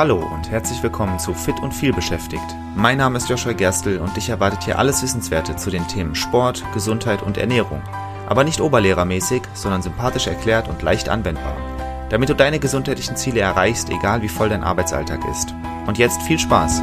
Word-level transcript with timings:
Hallo 0.00 0.16
und 0.32 0.50
herzlich 0.50 0.82
willkommen 0.82 1.18
zu 1.18 1.34
Fit 1.34 1.60
und 1.60 1.74
viel 1.74 1.92
beschäftigt. 1.92 2.56
Mein 2.74 2.96
Name 2.96 3.18
ist 3.18 3.28
Joshua 3.28 3.52
Gerstl 3.52 3.98
und 3.98 4.16
dich 4.16 4.30
erwartet 4.30 4.62
hier 4.62 4.78
alles 4.78 5.02
Wissenswerte 5.02 5.56
zu 5.56 5.68
den 5.68 5.86
Themen 5.88 6.14
Sport, 6.14 6.64
Gesundheit 6.72 7.20
und 7.20 7.36
Ernährung. 7.36 7.82
Aber 8.26 8.42
nicht 8.42 8.62
oberlehrermäßig, 8.62 9.42
sondern 9.52 9.82
sympathisch 9.82 10.26
erklärt 10.26 10.68
und 10.68 10.80
leicht 10.80 11.10
anwendbar. 11.10 11.54
Damit 12.08 12.30
du 12.30 12.34
deine 12.34 12.58
gesundheitlichen 12.58 13.16
Ziele 13.16 13.40
erreichst, 13.40 13.90
egal 13.90 14.22
wie 14.22 14.30
voll 14.30 14.48
dein 14.48 14.64
Arbeitsalltag 14.64 15.20
ist. 15.30 15.54
Und 15.86 15.98
jetzt 15.98 16.22
viel 16.22 16.38
Spaß! 16.38 16.80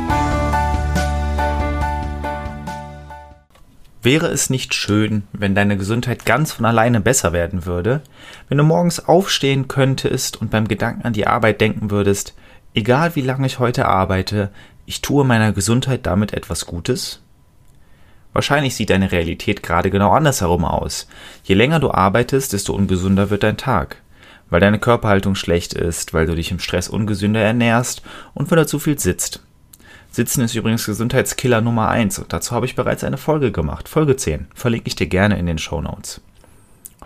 Wäre 4.04 4.28
es 4.28 4.52
nicht 4.52 4.76
schön, 4.76 5.24
wenn 5.34 5.56
deine 5.56 5.76
Gesundheit 5.76 6.24
ganz 6.24 6.52
von 6.52 6.66
alleine 6.66 7.02
besser 7.02 7.34
werden 7.34 7.66
würde? 7.66 8.02
Wenn 8.48 8.60
du 8.60 8.64
morgens 8.64 9.08
aufstehen 9.08 9.68
könntest 9.68 10.40
und 10.40 10.52
beim 10.52 10.68
Gedanken 10.68 11.02
an 11.02 11.14
die 11.14 11.26
Arbeit 11.26 11.62
denken 11.62 11.90
würdest, 11.90 12.36
egal 12.78 13.16
wie 13.16 13.22
lange 13.22 13.48
ich 13.48 13.58
heute 13.58 13.88
arbeite, 13.88 14.52
ich 14.86 15.02
tue 15.02 15.26
meiner 15.26 15.52
Gesundheit 15.52 16.06
damit 16.06 16.32
etwas 16.34 16.68
Gutes? 16.68 17.22
Wahrscheinlich 18.34 18.76
sieht 18.76 18.92
deine 18.92 19.12
Realität 19.12 19.64
gerade 19.64 19.90
genau 19.90 20.12
andersherum 20.12 20.64
aus. 20.64 21.08
Je 21.44 21.56
länger 21.56 21.80
du 21.80 21.90
arbeitest, 21.90 22.54
desto 22.54 22.74
ungesünder 22.76 23.32
wird 23.32 23.42
dein 23.42 23.58
Tag. 23.58 24.04
Weil 24.52 24.60
deine 24.60 24.78
Körperhaltung 24.78 25.34
schlecht 25.34 25.74
ist, 25.74 26.14
weil 26.14 26.28
du 26.28 26.36
dich 26.36 26.52
im 26.52 26.60
Stress 26.60 26.88
ungesünder 26.88 27.42
ernährst 27.42 28.04
und 28.36 28.50
weil 28.52 28.60
du 28.60 28.68
zu 28.68 28.78
viel 28.78 29.00
sitzt. 29.00 29.42
Sitzen 30.12 30.42
ist 30.42 30.54
übrigens 30.54 30.86
Gesundheitskiller 30.86 31.62
Nummer 31.62 31.90
1 31.90 32.20
und 32.20 32.32
dazu 32.32 32.52
habe 32.52 32.68
ich 32.68 32.76
bereits 32.76 33.04
eine 33.04 33.18
Folge 33.18 33.52
gemacht, 33.52 33.90
Folge 33.90 34.16
10, 34.16 34.48
verlinke 34.54 34.88
ich 34.88 34.96
dir 34.96 35.08
gerne 35.08 35.38
in 35.38 35.48
den 35.48 35.58
Show 35.58 35.82
Notes. 35.82 36.22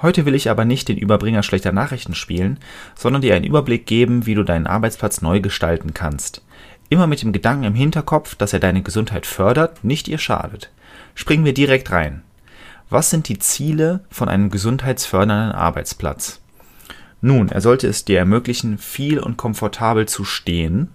Heute 0.01 0.25
will 0.25 0.35
ich 0.35 0.49
aber 0.49 0.65
nicht 0.65 0.87
den 0.87 0.97
Überbringer 0.97 1.43
schlechter 1.43 1.71
Nachrichten 1.71 2.15
spielen, 2.15 2.57
sondern 2.95 3.21
dir 3.21 3.35
einen 3.35 3.45
Überblick 3.45 3.85
geben, 3.85 4.25
wie 4.25 4.35
du 4.35 4.43
deinen 4.43 4.67
Arbeitsplatz 4.67 5.21
neu 5.21 5.41
gestalten 5.41 5.93
kannst. 5.93 6.41
Immer 6.89 7.07
mit 7.07 7.21
dem 7.21 7.33
Gedanken 7.33 7.65
im 7.65 7.75
Hinterkopf, 7.75 8.35
dass 8.35 8.53
er 8.53 8.59
deine 8.59 8.81
Gesundheit 8.81 9.25
fördert, 9.25 9.83
nicht 9.83 10.07
ihr 10.07 10.17
schadet. 10.17 10.71
Springen 11.13 11.45
wir 11.45 11.53
direkt 11.53 11.91
rein. 11.91 12.23
Was 12.89 13.09
sind 13.09 13.29
die 13.29 13.39
Ziele 13.39 14.01
von 14.09 14.27
einem 14.27 14.49
gesundheitsfördernden 14.49 15.53
Arbeitsplatz? 15.53 16.41
Nun, 17.21 17.49
er 17.49 17.61
sollte 17.61 17.87
es 17.87 18.03
dir 18.03 18.17
ermöglichen, 18.17 18.77
viel 18.77 19.19
und 19.19 19.37
komfortabel 19.37 20.07
zu 20.07 20.25
stehen, 20.25 20.89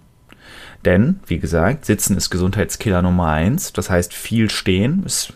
denn, 0.85 1.19
wie 1.25 1.39
gesagt, 1.39 1.85
Sitzen 1.85 2.15
ist 2.17 2.29
Gesundheitskiller 2.29 3.01
Nummer 3.01 3.27
eins. 3.27 3.73
Das 3.73 3.89
heißt, 3.89 4.13
viel 4.13 4.49
stehen 4.49 5.03
ist, 5.05 5.33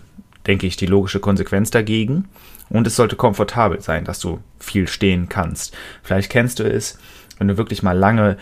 denke 0.48 0.68
ich, 0.68 0.78
die 0.78 0.86
logische 0.86 1.20
Konsequenz 1.20 1.72
dagegen. 1.72 2.30
Und 2.70 2.88
es 2.88 2.96
sollte 2.96 3.16
komfortabel 3.16 3.82
sein, 3.82 4.06
dass 4.06 4.20
du 4.20 4.40
viel 4.60 4.88
stehen 4.88 5.28
kannst. 5.28 5.76
Vielleicht 6.04 6.32
kennst 6.32 6.60
du 6.60 6.64
es, 6.64 6.98
wenn 7.38 7.48
du 7.48 7.58
wirklich 7.58 7.84
mal 7.84 7.98
lange, 7.98 8.38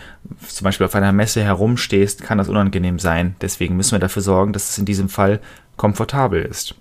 zum 0.46 0.66
Beispiel 0.66 0.86
auf 0.86 0.94
einer 0.94 1.12
Messe 1.12 1.42
herumstehst, 1.42 2.22
kann 2.22 2.38
das 2.38 2.48
unangenehm 2.48 2.98
sein. 2.98 3.34
Deswegen 3.40 3.76
müssen 3.76 3.92
wir 3.92 3.98
dafür 3.98 4.22
sorgen, 4.22 4.52
dass 4.52 4.68
es 4.68 4.78
in 4.78 4.84
diesem 4.84 5.08
Fall 5.08 5.40
komfortabel 5.76 6.42
ist. 6.42 6.74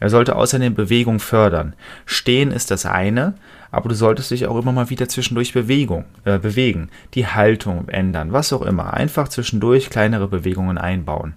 Er 0.00 0.10
sollte 0.10 0.36
außerdem 0.36 0.74
Bewegung 0.74 1.20
fördern. 1.20 1.74
Stehen 2.04 2.50
ist 2.50 2.70
das 2.70 2.86
eine, 2.86 3.34
aber 3.70 3.88
du 3.88 3.94
solltest 3.94 4.30
dich 4.30 4.46
auch 4.46 4.58
immer 4.58 4.72
mal 4.72 4.90
wieder 4.90 5.08
zwischendurch 5.08 5.52
Bewegung, 5.52 6.04
äh, 6.24 6.38
bewegen, 6.38 6.88
die 7.14 7.26
Haltung 7.26 7.88
ändern, 7.88 8.32
was 8.32 8.52
auch 8.52 8.62
immer. 8.62 8.94
Einfach 8.94 9.28
zwischendurch 9.28 9.90
kleinere 9.90 10.28
Bewegungen 10.28 10.78
einbauen. 10.78 11.34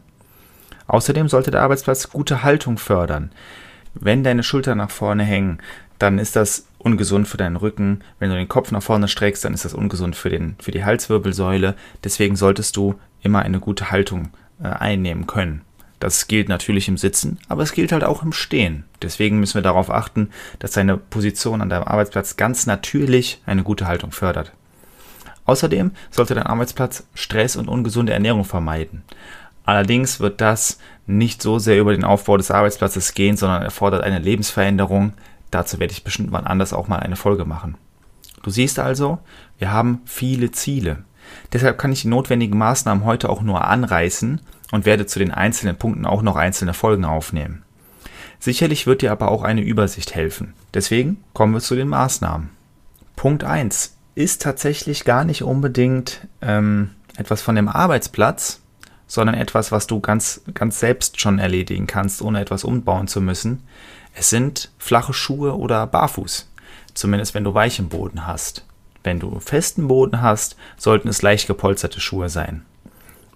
Außerdem 0.90 1.30
sollte 1.30 1.52
der 1.52 1.62
Arbeitsplatz 1.62 2.10
gute 2.10 2.42
Haltung 2.42 2.80
fördern. 2.80 3.32
Wenn 3.94 4.24
deine 4.24 4.42
Schultern 4.42 4.80
nach 4.80 4.90
vorne 4.90 5.24
hängen, 5.24 5.60
dann 6.00 6.18
ist 6.18 6.36
das 6.36 6.66
ungesund 6.80 7.28
für 7.28 7.38
deinen 7.38 7.58
Rücken. 7.58 8.02
Wenn 8.18 8.32
du 8.32 8.36
den 8.36 8.48
Kopf 8.48 8.72
nach 8.72 8.82
vorne 8.82 9.08
streckst, 9.08 9.46
dann 9.46 9.54
ist 9.54 9.66
das 9.66 9.76
ungesund 9.76 10.16
für, 10.16 10.30
den, 10.30 10.56
für 10.60 10.72
die 10.72 10.84
Halswirbelsäule. 10.84 11.76
Deswegen 12.04 12.36
solltest 12.36 12.76
du 12.76 12.96
immer 13.22 13.44
eine 13.44 13.60
gute 13.60 13.92
Haltung 13.92 14.30
äh, 14.64 14.68
einnehmen 14.68 15.28
können. 15.28 15.62
Das 16.00 16.28
gilt 16.28 16.50
natürlich 16.50 16.88
im 16.88 16.98
Sitzen, 16.98 17.38
aber 17.50 17.62
es 17.62 17.74
gilt 17.74 17.92
halt 17.92 18.04
auch 18.04 18.24
im 18.24 18.34
Stehen. 18.34 18.86
Deswegen 19.04 19.40
müssen 19.40 19.56
wir 19.56 19.62
darauf 19.62 19.92
achten, 19.92 20.30
dass 20.58 20.72
deine 20.72 20.98
Position 20.98 21.62
an 21.62 21.70
deinem 21.70 21.84
Arbeitsplatz 21.84 22.36
ganz 22.36 22.66
natürlich 22.66 23.44
eine 23.46 23.64
gute 23.64 23.86
Haltung 23.86 24.12
fördert. 24.12 24.54
Außerdem 25.46 25.92
sollte 26.10 26.36
dein 26.36 26.48
Arbeitsplatz 26.48 27.04
Stress 27.14 27.58
und 27.58 27.68
ungesunde 27.68 28.14
Ernährung 28.14 28.46
vermeiden. 28.46 29.04
Allerdings 29.70 30.20
wird 30.20 30.42
das 30.42 30.80
nicht 31.06 31.44
so 31.44 31.60
sehr 31.60 31.80
über 31.80 31.92
den 31.92 32.04
Aufbau 32.04 32.38
des 32.38 32.50
Arbeitsplatzes 32.50 33.14
gehen, 33.14 33.38
sondern 33.38 33.62
erfordert 33.62 34.04
eine 34.04 34.18
Lebensveränderung. 34.18 35.14
Dazu 35.52 35.80
werde 35.80 35.94
ich 35.94 36.04
bestimmt 36.04 36.32
wann 36.32 36.48
anders 36.48 36.74
auch 36.74 36.88
mal 36.88 36.98
eine 36.98 37.16
Folge 37.16 37.46
machen. 37.46 37.78
Du 38.42 38.50
siehst 38.50 38.80
also, 38.80 39.20
wir 39.60 39.72
haben 39.72 40.02
viele 40.06 40.50
Ziele. 40.50 41.04
Deshalb 41.54 41.78
kann 41.78 41.92
ich 41.92 42.02
die 42.02 42.08
notwendigen 42.08 42.58
Maßnahmen 42.58 43.06
heute 43.06 43.30
auch 43.30 43.44
nur 43.44 43.64
anreißen 43.64 44.42
und 44.72 44.86
werde 44.88 45.06
zu 45.06 45.20
den 45.20 45.30
einzelnen 45.30 45.76
Punkten 45.76 46.08
auch 46.08 46.24
noch 46.24 46.36
einzelne 46.36 46.74
Folgen 46.74 47.06
aufnehmen. 47.06 47.62
Sicherlich 48.40 48.88
wird 48.88 49.04
dir 49.04 49.12
aber 49.12 49.30
auch 49.30 49.44
eine 49.44 49.62
Übersicht 49.62 50.16
helfen. 50.16 50.56
Deswegen 50.74 51.24
kommen 51.34 51.54
wir 51.54 51.62
zu 51.62 51.76
den 51.76 51.90
Maßnahmen. 51.90 52.50
Punkt 53.16 53.44
1 53.44 53.96
ist 54.16 54.42
tatsächlich 54.42 55.06
gar 55.06 55.26
nicht 55.26 55.44
unbedingt 55.44 56.28
ähm, 56.42 56.90
etwas 57.18 57.44
von 57.44 57.54
dem 57.54 57.68
Arbeitsplatz, 57.68 58.62
sondern 59.10 59.36
etwas, 59.36 59.74
was 59.74 59.88
du 59.88 60.00
ganz, 60.00 60.42
ganz 60.54 60.80
selbst 60.80 61.20
schon 61.20 61.40
erledigen 61.40 61.88
kannst, 61.88 62.22
ohne 62.22 62.40
etwas 62.40 62.64
umbauen 62.64 63.08
zu 63.08 63.20
müssen. 63.20 63.64
Es 64.14 64.30
sind 64.30 64.72
flache 64.78 65.14
Schuhe 65.14 65.58
oder 65.58 65.86
Barfuß. 65.88 66.50
Zumindest 66.94 67.34
wenn 67.34 67.44
du 67.44 67.54
weichen 67.54 67.90
Boden 67.90 68.28
hast. 68.28 68.64
Wenn 69.04 69.20
du 69.20 69.40
festen 69.40 69.88
Boden 69.88 70.22
hast, 70.22 70.56
sollten 70.78 71.08
es 71.08 71.22
leicht 71.22 71.48
gepolsterte 71.48 72.00
Schuhe 72.00 72.30
sein. 72.30 72.64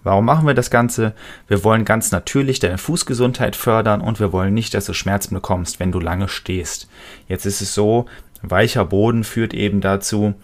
Warum 0.04 0.26
machen 0.26 0.46
wir 0.46 0.54
das 0.54 0.70
Ganze? 0.70 1.12
Wir 1.48 1.64
wollen 1.64 1.84
ganz 1.84 2.12
natürlich 2.12 2.60
deine 2.60 2.78
Fußgesundheit 2.78 3.56
fördern 3.56 4.00
und 4.00 4.20
wir 4.20 4.32
wollen 4.32 4.54
nicht, 4.54 4.74
dass 4.74 4.84
du 4.84 4.92
Schmerzen 4.92 5.34
bekommst, 5.34 5.80
wenn 5.80 5.92
du 5.92 5.98
lange 5.98 6.28
stehst. 6.28 6.88
Jetzt 7.26 7.46
ist 7.46 7.62
es 7.62 7.74
so, 7.74 8.06
weicher 8.42 8.84
Boden 8.84 9.24
führt 9.24 9.54
eben 9.54 9.80
dazu, 9.80 10.34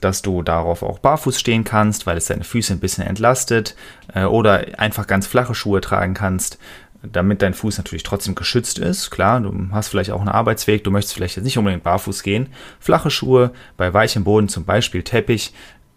dass 0.00 0.22
du 0.22 0.42
darauf 0.42 0.82
auch 0.82 0.98
barfuß 0.98 1.38
stehen 1.38 1.64
kannst, 1.64 2.06
weil 2.06 2.16
es 2.16 2.26
deine 2.26 2.44
Füße 2.44 2.72
ein 2.72 2.80
bisschen 2.80 3.04
entlastet 3.04 3.74
äh, 4.14 4.24
oder 4.24 4.78
einfach 4.78 5.06
ganz 5.06 5.26
flache 5.26 5.54
Schuhe 5.54 5.80
tragen 5.80 6.14
kannst, 6.14 6.58
damit 7.02 7.42
dein 7.42 7.54
Fuß 7.54 7.78
natürlich 7.78 8.02
trotzdem 8.02 8.34
geschützt 8.34 8.78
ist. 8.78 9.10
Klar, 9.10 9.40
du 9.40 9.68
hast 9.72 9.88
vielleicht 9.88 10.10
auch 10.10 10.20
einen 10.20 10.28
Arbeitsweg, 10.28 10.84
du 10.84 10.90
möchtest 10.90 11.14
vielleicht 11.14 11.36
jetzt 11.36 11.44
nicht 11.44 11.58
unbedingt 11.58 11.84
barfuß 11.84 12.22
gehen. 12.22 12.48
Flache 12.80 13.10
Schuhe 13.10 13.52
bei 13.76 13.92
weichem 13.94 14.24
Boden, 14.24 14.48
zum 14.48 14.64
Beispiel 14.64 15.02
Teppich, 15.02 15.52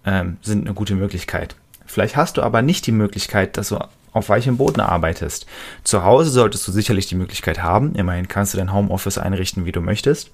ähm, 0.06 0.38
sind 0.42 0.66
eine 0.66 0.74
gute 0.74 0.96
Möglichkeit. 0.96 1.56
Vielleicht 1.86 2.16
hast 2.16 2.38
du 2.38 2.42
aber 2.42 2.62
nicht 2.62 2.88
die 2.88 2.92
Möglichkeit, 2.92 3.58
dass 3.58 3.70
du 3.70 3.80
auf 4.14 4.30
weichem 4.30 4.58
Boden 4.58 4.82
arbeitest. 4.82 5.46
Zu 5.84 6.04
Hause 6.04 6.30
solltest 6.30 6.68
du 6.68 6.72
sicherlich 6.72 7.08
die 7.08 7.16
Möglichkeit 7.16 7.62
haben. 7.62 7.96
Immerhin 7.96 8.28
kannst 8.28 8.54
du 8.54 8.58
dein 8.58 8.74
Homeoffice 8.74 9.18
einrichten, 9.18 9.66
wie 9.66 9.72
du 9.72 9.82
möchtest. 9.82 10.32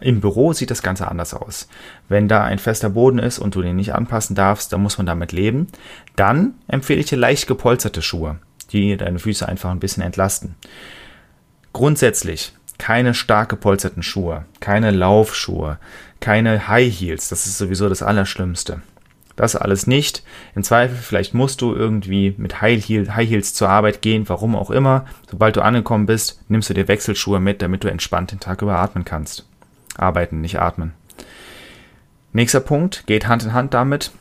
Im 0.00 0.20
Büro 0.20 0.52
sieht 0.52 0.70
das 0.70 0.82
Ganze 0.82 1.08
anders 1.08 1.34
aus. 1.34 1.68
Wenn 2.08 2.28
da 2.28 2.44
ein 2.44 2.58
fester 2.58 2.90
Boden 2.90 3.18
ist 3.18 3.38
und 3.38 3.54
du 3.54 3.62
den 3.62 3.76
nicht 3.76 3.94
anpassen 3.94 4.36
darfst, 4.36 4.72
dann 4.72 4.82
muss 4.82 4.98
man 4.98 5.06
damit 5.06 5.32
leben. 5.32 5.68
Dann 6.16 6.54
empfehle 6.68 7.00
ich 7.00 7.06
dir 7.06 7.18
leicht 7.18 7.46
gepolsterte 7.46 8.02
Schuhe, 8.02 8.36
die 8.72 8.96
deine 8.96 9.18
Füße 9.18 9.48
einfach 9.48 9.70
ein 9.70 9.80
bisschen 9.80 10.02
entlasten. 10.02 10.54
Grundsätzlich 11.72 12.52
keine 12.78 13.12
stark 13.12 13.48
gepolsterten 13.48 14.02
Schuhe, 14.02 14.44
keine 14.60 14.92
Laufschuhe, 14.92 15.78
keine 16.20 16.68
High 16.68 16.92
Heels, 16.92 17.28
das 17.28 17.46
ist 17.46 17.58
sowieso 17.58 17.88
das 17.88 18.02
Allerschlimmste. 18.02 18.80
Das 19.36 19.54
alles 19.54 19.86
nicht. 19.86 20.24
Im 20.56 20.64
Zweifel, 20.64 20.96
vielleicht 20.96 21.32
musst 21.32 21.60
du 21.60 21.72
irgendwie 21.72 22.34
mit 22.38 22.60
High, 22.60 22.84
High 22.84 23.28
Heels 23.28 23.54
zur 23.54 23.68
Arbeit 23.68 24.02
gehen, 24.02 24.28
warum 24.28 24.56
auch 24.56 24.70
immer. 24.70 25.04
Sobald 25.30 25.54
du 25.54 25.60
angekommen 25.60 26.06
bist, 26.06 26.40
nimmst 26.48 26.70
du 26.70 26.74
dir 26.74 26.88
Wechselschuhe 26.88 27.38
mit, 27.38 27.62
damit 27.62 27.84
du 27.84 27.88
entspannt 27.88 28.32
den 28.32 28.40
Tag 28.40 28.62
über 28.62 28.78
atmen 28.78 29.04
kannst. 29.04 29.47
Arbeiten, 29.98 30.40
nicht 30.40 30.58
atmen. 30.58 30.94
Nächster 32.32 32.60
Punkt 32.60 33.06
geht 33.06 33.26
Hand 33.26 33.42
in 33.44 33.52
Hand 33.52 33.74
damit. 33.74 34.12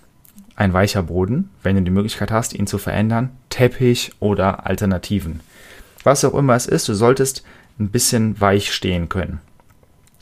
Ein 0.55 0.73
weicher 0.73 1.03
Boden, 1.03 1.49
wenn 1.61 1.75
du 1.75 1.81
die 1.83 1.91
Möglichkeit 1.91 2.31
hast, 2.31 2.53
ihn 2.53 2.67
zu 2.67 2.77
verändern. 2.77 3.29
Teppich 3.49 4.11
oder 4.19 4.65
Alternativen. 4.65 5.41
Was 6.03 6.25
auch 6.25 6.33
immer 6.33 6.55
es 6.55 6.65
ist, 6.65 6.87
du 6.87 6.93
solltest 6.93 7.43
ein 7.79 7.89
bisschen 7.89 8.39
weich 8.41 8.73
stehen 8.73 9.09
können. 9.09 9.39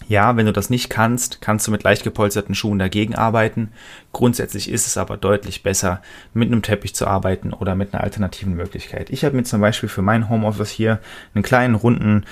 Ja, 0.07 0.37
wenn 0.37 0.45
du 0.45 0.53
das 0.53 0.69
nicht 0.69 0.89
kannst, 0.89 1.41
kannst 1.41 1.65
du 1.65 1.71
mit 1.71 1.83
leicht 1.83 2.03
gepolsterten 2.03 2.53
Schuhen 2.53 2.77
dagegen 2.77 3.15
arbeiten. 3.15 3.71
Grundsätzlich 4.11 4.69
ist 4.69 4.85
es 4.85 4.97
aber 4.97 5.17
deutlich 5.17 5.63
besser, 5.63 6.01
mit 6.33 6.51
einem 6.51 6.61
Teppich 6.61 6.93
zu 6.93 7.07
arbeiten 7.07 7.53
oder 7.53 7.75
mit 7.75 7.93
einer 7.93 8.03
alternativen 8.03 8.55
Möglichkeit. 8.55 9.09
Ich 9.09 9.25
habe 9.25 9.35
mir 9.35 9.43
zum 9.43 9.61
Beispiel 9.61 9.89
für 9.89 10.03
mein 10.03 10.29
Homeoffice 10.29 10.69
hier 10.69 10.99
einen 11.33 11.43
kleinen 11.43 11.73
runden 11.73 12.25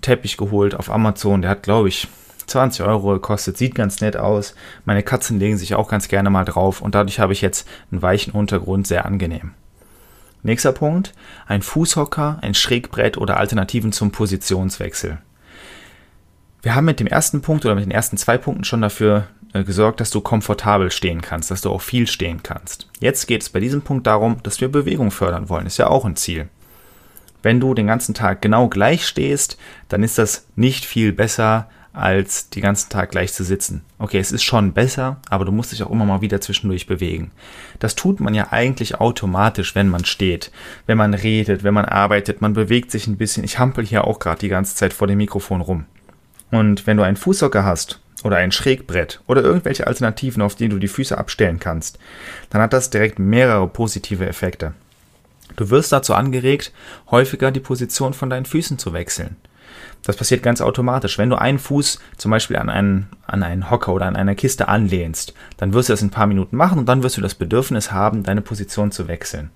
Teppich 0.00 0.36
geholt 0.36 0.76
auf 0.76 0.90
Amazon. 0.90 1.42
Der 1.42 1.50
hat, 1.50 1.64
glaube 1.64 1.88
ich, 1.88 2.06
20 2.48 2.84
Euro 2.84 3.12
gekostet, 3.14 3.56
sieht 3.56 3.74
ganz 3.74 4.00
nett 4.00 4.16
aus. 4.16 4.54
Meine 4.84 5.02
Katzen 5.02 5.38
legen 5.38 5.56
sich 5.56 5.74
auch 5.74 5.88
ganz 5.88 6.08
gerne 6.08 6.30
mal 6.30 6.44
drauf 6.44 6.80
und 6.80 6.94
dadurch 6.94 7.20
habe 7.20 7.32
ich 7.32 7.40
jetzt 7.40 7.68
einen 7.90 8.02
weichen 8.02 8.32
Untergrund, 8.32 8.86
sehr 8.86 9.04
angenehm. 9.04 9.52
Nächster 10.42 10.72
Punkt, 10.72 11.14
ein 11.46 11.62
Fußhocker, 11.62 12.38
ein 12.42 12.54
Schrägbrett 12.54 13.18
oder 13.18 13.38
Alternativen 13.38 13.92
zum 13.92 14.12
Positionswechsel. 14.12 15.18
Wir 16.62 16.74
haben 16.74 16.84
mit 16.84 17.00
dem 17.00 17.06
ersten 17.06 17.40
Punkt 17.40 17.64
oder 17.64 17.74
mit 17.74 17.84
den 17.84 17.90
ersten 17.90 18.16
zwei 18.16 18.38
Punkten 18.38 18.64
schon 18.64 18.82
dafür 18.82 19.28
äh, 19.52 19.64
gesorgt, 19.64 20.00
dass 20.00 20.10
du 20.10 20.20
komfortabel 20.20 20.90
stehen 20.90 21.22
kannst, 21.22 21.50
dass 21.50 21.60
du 21.60 21.70
auch 21.70 21.80
viel 21.80 22.06
stehen 22.06 22.42
kannst. 22.42 22.88
Jetzt 23.00 23.26
geht 23.26 23.42
es 23.42 23.48
bei 23.48 23.60
diesem 23.60 23.82
Punkt 23.82 24.06
darum, 24.06 24.42
dass 24.42 24.60
wir 24.60 24.70
Bewegung 24.70 25.10
fördern 25.10 25.48
wollen. 25.48 25.66
Ist 25.66 25.78
ja 25.78 25.88
auch 25.88 26.04
ein 26.04 26.16
Ziel. 26.16 26.48
Wenn 27.42 27.60
du 27.60 27.74
den 27.74 27.86
ganzen 27.86 28.14
Tag 28.14 28.42
genau 28.42 28.68
gleich 28.68 29.06
stehst, 29.06 29.56
dann 29.88 30.02
ist 30.02 30.18
das 30.18 30.46
nicht 30.56 30.84
viel 30.84 31.12
besser, 31.12 31.68
als 31.98 32.50
den 32.50 32.62
ganzen 32.62 32.90
Tag 32.90 33.10
gleich 33.10 33.32
zu 33.32 33.44
sitzen. 33.44 33.82
Okay, 33.98 34.18
es 34.18 34.32
ist 34.32 34.44
schon 34.44 34.72
besser, 34.72 35.20
aber 35.28 35.44
du 35.44 35.52
musst 35.52 35.72
dich 35.72 35.82
auch 35.82 35.90
immer 35.90 36.04
mal 36.04 36.20
wieder 36.20 36.40
zwischendurch 36.40 36.86
bewegen. 36.86 37.30
Das 37.78 37.94
tut 37.94 38.20
man 38.20 38.34
ja 38.34 38.48
eigentlich 38.50 39.00
automatisch, 39.00 39.74
wenn 39.74 39.88
man 39.88 40.04
steht, 40.04 40.50
wenn 40.86 40.98
man 40.98 41.14
redet, 41.14 41.64
wenn 41.64 41.74
man 41.74 41.84
arbeitet, 41.84 42.40
man 42.40 42.52
bewegt 42.52 42.90
sich 42.90 43.06
ein 43.06 43.16
bisschen. 43.16 43.44
Ich 43.44 43.58
hampel 43.58 43.84
hier 43.84 44.04
auch 44.04 44.18
gerade 44.18 44.40
die 44.40 44.48
ganze 44.48 44.74
Zeit 44.74 44.92
vor 44.92 45.06
dem 45.06 45.18
Mikrofon 45.18 45.60
rum. 45.60 45.86
Und 46.50 46.86
wenn 46.86 46.96
du 46.96 47.02
einen 47.02 47.16
Fußsocker 47.16 47.64
hast 47.64 48.00
oder 48.24 48.36
ein 48.36 48.52
Schrägbrett 48.52 49.20
oder 49.26 49.42
irgendwelche 49.42 49.86
Alternativen, 49.86 50.42
auf 50.42 50.54
denen 50.54 50.70
du 50.70 50.78
die 50.78 50.88
Füße 50.88 51.16
abstellen 51.16 51.58
kannst, 51.60 51.98
dann 52.50 52.62
hat 52.62 52.72
das 52.72 52.90
direkt 52.90 53.18
mehrere 53.18 53.68
positive 53.68 54.26
Effekte. 54.26 54.72
Du 55.56 55.70
wirst 55.70 55.92
dazu 55.92 56.14
angeregt, 56.14 56.72
häufiger 57.10 57.50
die 57.50 57.60
Position 57.60 58.14
von 58.14 58.30
deinen 58.30 58.46
Füßen 58.46 58.78
zu 58.78 58.92
wechseln. 58.92 59.36
Das 60.02 60.16
passiert 60.16 60.42
ganz 60.42 60.60
automatisch. 60.60 61.18
Wenn 61.18 61.30
du 61.30 61.36
einen 61.36 61.58
Fuß 61.58 61.98
zum 62.16 62.30
Beispiel 62.30 62.56
an 62.56 62.70
einen, 62.70 63.08
an 63.26 63.42
einen 63.42 63.70
Hocker 63.70 63.92
oder 63.92 64.06
an 64.06 64.16
eine 64.16 64.36
Kiste 64.36 64.68
anlehnst, 64.68 65.34
dann 65.56 65.72
wirst 65.72 65.88
du 65.88 65.92
das 65.92 66.02
in 66.02 66.08
ein 66.08 66.12
paar 66.12 66.26
Minuten 66.26 66.56
machen 66.56 66.78
und 66.78 66.88
dann 66.88 67.02
wirst 67.02 67.16
du 67.16 67.20
das 67.20 67.34
Bedürfnis 67.34 67.92
haben, 67.92 68.22
deine 68.22 68.40
Position 68.40 68.92
zu 68.92 69.08
wechseln. 69.08 69.50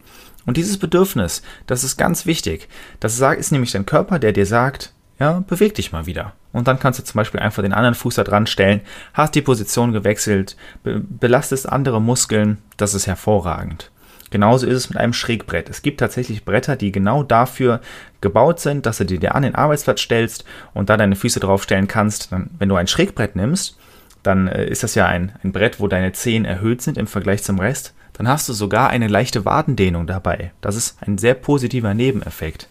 Und 0.45 0.57
dieses 0.57 0.79
Bedürfnis, 0.79 1.43
das 1.67 1.85
ist 1.85 1.97
ganz 1.97 2.27
wichtig. 2.27 2.69
Das 2.99 3.21
ist 3.21 3.53
nämlich 3.53 3.73
dein 3.73 3.87
Körper, 3.87 4.19
der 4.19 4.33
dir 4.33 4.47
sagt, 4.47 4.93
ja, 5.21 5.45
beweg 5.47 5.75
dich 5.75 5.93
mal 5.93 6.07
wieder. 6.07 6.33
Und 6.53 6.67
dann 6.67 6.81
kannst 6.81 6.99
du 6.99 7.05
zum 7.05 7.17
Beispiel 7.17 7.39
einfach 7.39 7.63
den 7.63 7.73
anderen 7.73 7.95
Fuß 7.95 8.17
da 8.17 8.25
dran 8.25 8.49
stellen, 8.49 8.81
hast 9.15 9.37
die 9.37 9.41
Position 9.41 9.93
gewechselt, 9.93 10.57
be 10.83 11.01
belastest 11.01 11.69
andere 11.69 12.01
Muskeln, 12.01 12.59
das 12.77 12.93
ist 12.93 13.07
hervorragend. 13.07 13.92
Genauso 14.33 14.67
ist 14.67 14.77
es 14.77 14.89
mit 14.89 14.97
einem 14.99 15.13
Schrägbrett. 15.13 15.69
Es 15.69 15.83
gibt 15.83 16.01
tatsächlich 16.01 16.47
Bretter, 16.47 16.75
die 16.75 16.91
genau 16.91 17.23
dafür 17.23 17.83
gebaut 18.23 18.61
sind, 18.61 18.87
dass 18.87 18.97
du 18.97 19.05
dir 19.05 19.35
an 19.35 19.43
den 19.43 19.55
Arbeitsplatz 19.55 20.01
stellst 20.01 20.47
und 20.73 20.89
da 20.89 20.97
deine 20.97 21.17
Füße 21.17 21.39
draufstellen 21.39 21.87
kannst. 21.87 22.33
Dann, 22.33 22.49
wenn 22.59 22.71
du 22.71 22.77
ein 22.77 22.87
Schrägbrett 22.87 23.37
nimmst, 23.37 23.79
dann 24.23 24.49
äh, 24.49 24.67
ist 24.67 24.83
das 24.83 24.95
ja 24.95 25.07
ein, 25.07 25.33
ein 25.45 25.53
Brett, 25.53 25.81
wo 25.81 25.87
deine 25.87 26.13
Zehen 26.13 26.47
erhöht 26.47 26.81
sind 26.81 26.97
im 26.97 27.07
Vergleich 27.07 27.43
zum 27.43 27.61
Rest. 27.61 27.93
Dann 28.15 28.27
hast 28.27 28.49
du 28.49 28.55
sogar 28.55 28.89
eine 28.89 29.07
leichte 29.07 29.45
Wadendehnung 29.45 30.07
dabei. 30.07 30.53
Das 30.63 30.77
ist 30.77 30.97
ein 31.03 31.19
sehr 31.19 31.35
positiver 31.35 31.93
Nebeneffekt. 31.93 32.69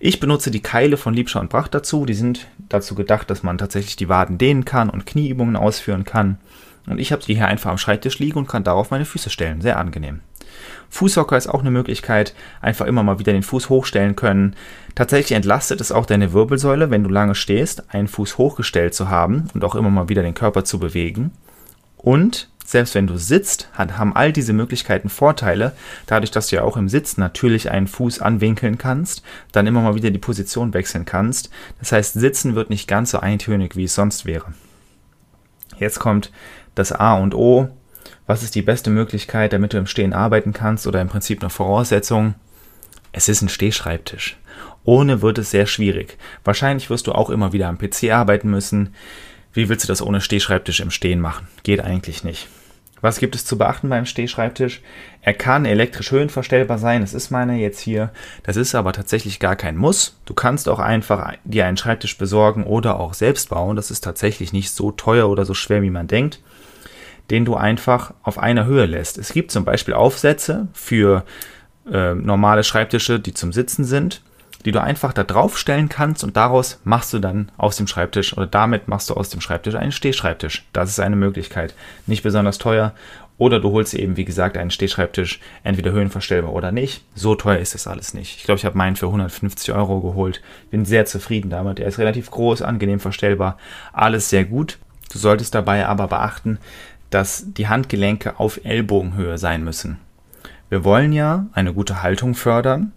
Ich 0.00 0.20
benutze 0.20 0.50
die 0.50 0.62
Keile 0.62 0.96
von 0.96 1.12
Liebscher 1.12 1.40
und 1.40 1.50
Bracht 1.50 1.74
dazu. 1.74 2.06
Die 2.06 2.14
sind 2.14 2.46
dazu 2.70 2.94
gedacht, 2.94 3.28
dass 3.28 3.42
man 3.42 3.58
tatsächlich 3.58 3.96
die 3.96 4.08
Waden 4.08 4.38
dehnen 4.38 4.64
kann 4.64 4.88
und 4.88 5.04
Knieübungen 5.04 5.56
ausführen 5.56 6.04
kann. 6.04 6.38
Und 6.88 6.98
ich 6.98 7.12
habe 7.12 7.22
die 7.22 7.34
hier 7.34 7.46
einfach 7.46 7.70
am 7.70 7.78
Schreibtisch 7.78 8.18
liegen 8.18 8.38
und 8.38 8.48
kann 8.48 8.64
darauf 8.64 8.90
meine 8.90 9.04
Füße 9.04 9.30
stellen. 9.30 9.60
Sehr 9.60 9.78
angenehm. 9.78 10.20
Fußhocker 10.90 11.36
ist 11.36 11.48
auch 11.48 11.60
eine 11.60 11.70
Möglichkeit, 11.70 12.34
einfach 12.60 12.86
immer 12.86 13.02
mal 13.02 13.18
wieder 13.18 13.32
den 13.32 13.42
Fuß 13.42 13.68
hochstellen 13.68 14.16
können. 14.16 14.56
Tatsächlich 14.94 15.36
entlastet 15.36 15.80
es 15.80 15.92
auch 15.92 16.06
deine 16.06 16.32
Wirbelsäule, 16.32 16.90
wenn 16.90 17.04
du 17.04 17.10
lange 17.10 17.34
stehst, 17.34 17.92
einen 17.92 18.08
Fuß 18.08 18.38
hochgestellt 18.38 18.94
zu 18.94 19.08
haben 19.08 19.48
und 19.54 19.64
auch 19.64 19.74
immer 19.74 19.90
mal 19.90 20.08
wieder 20.08 20.22
den 20.22 20.34
Körper 20.34 20.64
zu 20.64 20.78
bewegen. 20.78 21.32
Und 21.98 22.48
selbst 22.64 22.94
wenn 22.94 23.06
du 23.06 23.16
sitzt, 23.16 23.70
haben 23.76 24.14
all 24.14 24.32
diese 24.32 24.52
Möglichkeiten 24.52 25.08
Vorteile, 25.08 25.72
dadurch, 26.06 26.30
dass 26.30 26.48
du 26.48 26.56
ja 26.56 26.62
auch 26.62 26.76
im 26.76 26.88
Sitz 26.88 27.16
natürlich 27.16 27.70
einen 27.70 27.86
Fuß 27.86 28.20
anwinkeln 28.20 28.76
kannst, 28.76 29.22
dann 29.52 29.66
immer 29.66 29.80
mal 29.80 29.94
wieder 29.94 30.10
die 30.10 30.18
Position 30.18 30.74
wechseln 30.74 31.06
kannst. 31.06 31.50
Das 31.78 31.92
heißt, 31.92 32.14
Sitzen 32.14 32.54
wird 32.54 32.68
nicht 32.68 32.86
ganz 32.86 33.12
so 33.12 33.20
eintönig, 33.20 33.74
wie 33.76 33.84
es 33.84 33.94
sonst 33.94 34.26
wäre. 34.26 34.52
Jetzt 35.78 35.98
kommt 35.98 36.30
das 36.78 36.92
A 36.92 37.14
und 37.14 37.34
O. 37.34 37.68
Was 38.26 38.42
ist 38.42 38.54
die 38.54 38.62
beste 38.62 38.90
Möglichkeit, 38.90 39.52
damit 39.52 39.72
du 39.72 39.78
im 39.78 39.86
Stehen 39.86 40.12
arbeiten 40.12 40.52
kannst 40.52 40.86
oder 40.86 41.00
im 41.00 41.08
Prinzip 41.08 41.40
eine 41.42 41.50
Voraussetzung? 41.50 42.34
Es 43.12 43.28
ist 43.28 43.42
ein 43.42 43.48
Stehschreibtisch. 43.48 44.36
Ohne 44.84 45.22
wird 45.22 45.38
es 45.38 45.50
sehr 45.50 45.66
schwierig. 45.66 46.18
Wahrscheinlich 46.44 46.90
wirst 46.90 47.06
du 47.06 47.12
auch 47.12 47.30
immer 47.30 47.52
wieder 47.52 47.68
am 47.68 47.78
PC 47.78 48.10
arbeiten 48.10 48.50
müssen. 48.50 48.94
Wie 49.52 49.68
willst 49.68 49.84
du 49.84 49.88
das 49.88 50.02
ohne 50.02 50.20
Stehschreibtisch 50.20 50.80
im 50.80 50.90
Stehen 50.90 51.20
machen? 51.20 51.48
Geht 51.62 51.80
eigentlich 51.80 52.22
nicht. 52.22 52.48
Was 53.00 53.18
gibt 53.18 53.34
es 53.34 53.44
zu 53.44 53.56
beachten 53.56 53.88
beim 53.88 54.06
Stehschreibtisch? 54.06 54.82
Er 55.22 55.34
kann 55.34 55.64
elektrisch 55.64 56.10
höhenverstellbar 56.10 56.78
sein, 56.78 57.00
das 57.02 57.14
ist 57.14 57.30
meine 57.30 57.56
jetzt 57.56 57.78
hier. 57.78 58.10
Das 58.42 58.56
ist 58.56 58.74
aber 58.74 58.92
tatsächlich 58.92 59.38
gar 59.38 59.56
kein 59.56 59.76
Muss. 59.76 60.18
Du 60.24 60.34
kannst 60.34 60.68
auch 60.68 60.80
einfach 60.80 61.34
dir 61.44 61.66
einen 61.66 61.76
Schreibtisch 61.76 62.18
besorgen 62.18 62.64
oder 62.64 62.98
auch 62.98 63.14
selbst 63.14 63.50
bauen. 63.50 63.76
Das 63.76 63.90
ist 63.90 64.02
tatsächlich 64.02 64.52
nicht 64.52 64.70
so 64.70 64.90
teuer 64.90 65.28
oder 65.28 65.44
so 65.44 65.54
schwer, 65.54 65.82
wie 65.82 65.90
man 65.90 66.08
denkt, 66.08 66.40
den 67.30 67.44
du 67.44 67.54
einfach 67.56 68.14
auf 68.22 68.38
einer 68.38 68.66
Höhe 68.66 68.86
lässt. 68.86 69.18
Es 69.18 69.32
gibt 69.32 69.50
zum 69.50 69.64
Beispiel 69.64 69.94
Aufsätze 69.94 70.68
für 70.72 71.24
äh, 71.90 72.14
normale 72.14 72.64
Schreibtische, 72.64 73.20
die 73.20 73.34
zum 73.34 73.52
Sitzen 73.52 73.84
sind 73.84 74.22
die 74.64 74.72
du 74.72 74.82
einfach 74.82 75.12
da 75.12 75.24
drauf 75.24 75.58
stellen 75.58 75.88
kannst 75.88 76.24
und 76.24 76.36
daraus 76.36 76.80
machst 76.84 77.12
du 77.12 77.18
dann 77.18 77.52
aus 77.56 77.76
dem 77.76 77.86
Schreibtisch 77.86 78.36
oder 78.36 78.46
damit 78.46 78.88
machst 78.88 79.08
du 79.10 79.14
aus 79.14 79.28
dem 79.28 79.40
Schreibtisch 79.40 79.74
einen 79.74 79.92
Stehschreibtisch. 79.92 80.66
Das 80.72 80.90
ist 80.90 81.00
eine 81.00 81.16
Möglichkeit. 81.16 81.74
Nicht 82.06 82.22
besonders 82.22 82.58
teuer. 82.58 82.92
Oder 83.38 83.60
du 83.60 83.70
holst 83.70 83.94
eben, 83.94 84.16
wie 84.16 84.24
gesagt, 84.24 84.56
einen 84.56 84.72
Stehschreibtisch, 84.72 85.38
entweder 85.62 85.92
höhenverstellbar 85.92 86.52
oder 86.52 86.72
nicht. 86.72 87.04
So 87.14 87.36
teuer 87.36 87.58
ist 87.58 87.72
das 87.72 87.86
alles 87.86 88.12
nicht. 88.12 88.36
Ich 88.36 88.42
glaube, 88.42 88.58
ich 88.58 88.64
habe 88.64 88.76
meinen 88.76 88.96
für 88.96 89.06
150 89.06 89.72
Euro 89.72 90.00
geholt. 90.00 90.42
Bin 90.72 90.84
sehr 90.84 91.06
zufrieden 91.06 91.48
damit. 91.48 91.78
Er 91.78 91.86
ist 91.86 92.00
relativ 92.00 92.32
groß, 92.32 92.62
angenehm 92.62 92.98
verstellbar. 92.98 93.56
Alles 93.92 94.28
sehr 94.28 94.44
gut. 94.44 94.78
Du 95.12 95.18
solltest 95.18 95.54
dabei 95.54 95.86
aber 95.86 96.08
beachten, 96.08 96.58
dass 97.10 97.44
die 97.46 97.68
Handgelenke 97.68 98.38
auf 98.38 98.64
Ellbogenhöhe 98.64 99.38
sein 99.38 99.64
müssen. 99.64 99.98
Wir 100.68 100.84
wollen 100.84 101.12
ja 101.12 101.46
eine 101.52 101.72
gute 101.72 102.02
Haltung 102.02 102.34
fördern 102.34 102.92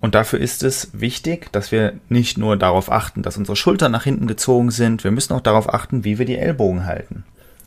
und 0.00 0.14
dafür 0.14 0.40
ist 0.40 0.62
es 0.62 0.90
wichtig, 0.92 1.52
dass 1.52 1.72
wir 1.72 1.94
nicht 2.08 2.38
nur 2.38 2.56
darauf 2.56 2.90
achten, 2.90 3.22
dass 3.22 3.36
unsere 3.36 3.56
Schultern 3.56 3.92
nach 3.92 4.04
hinten 4.04 4.26
gezogen 4.26 4.70
sind, 4.70 5.04
wir 5.04 5.10
müssen 5.10 5.34
auch 5.34 5.40
darauf 5.40 5.72
achten, 5.72 6.04
wie 6.04 6.18
wir 6.18 6.26
die 6.26 6.38
Ellbogen 6.38 6.86
halten. 6.86 7.24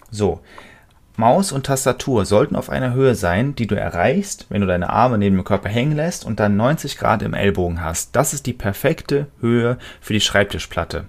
So, 0.09 0.41
Maus 1.15 1.51
und 1.51 1.67
Tastatur 1.67 2.25
sollten 2.25 2.55
auf 2.55 2.71
einer 2.71 2.93
Höhe 2.93 3.13
sein, 3.13 3.53
die 3.53 3.67
du 3.67 3.75
erreichst, 3.75 4.47
wenn 4.49 4.61
du 4.61 4.67
deine 4.67 4.89
Arme 4.89 5.19
neben 5.19 5.35
dem 5.35 5.45
Körper 5.45 5.69
hängen 5.69 5.95
lässt 5.95 6.25
und 6.25 6.39
dann 6.39 6.57
90 6.57 6.97
Grad 6.97 7.21
im 7.21 7.35
Ellbogen 7.35 7.83
hast. 7.83 8.15
Das 8.15 8.33
ist 8.33 8.47
die 8.47 8.53
perfekte 8.53 9.27
Höhe 9.39 9.77
für 10.01 10.13
die 10.13 10.21
Schreibtischplatte. 10.21 11.05